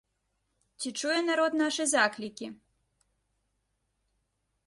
[0.79, 2.47] Ці чуе народ нашы заклікі?